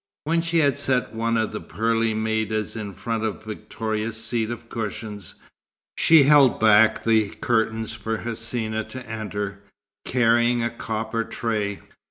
[0.23, 4.67] When she had set one of the pearly maidas in front of Victoria's seat of
[4.67, 5.35] cushions,
[5.95, 9.59] she held back the curtains for Hsina to enter,
[10.03, 11.81] carrying a copper tray.